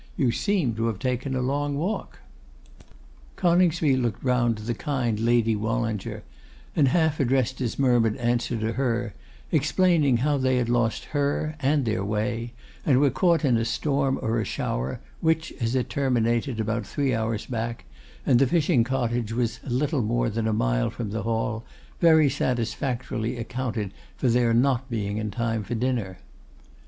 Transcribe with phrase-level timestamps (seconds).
[0.17, 2.21] 'You seem to have taken a long walk.'
[3.35, 6.23] Coningsby looked round to the kind Lady Wallinger,
[6.75, 9.13] and half addressed his murmured answer to her,
[9.51, 12.51] explaining how they had lost her, and their way,
[12.83, 17.13] and were caught in a storm or a shower, which, as it terminated about three
[17.13, 17.85] hours back,
[18.25, 21.63] and the fishing cottage was little more than a mile from the Hall,
[21.99, 26.17] very satisfactorily accounted for their not being in time for dinner.